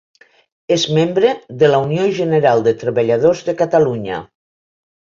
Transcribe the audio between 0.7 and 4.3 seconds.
És membre de la Unió General de Treballadors de Catalunya.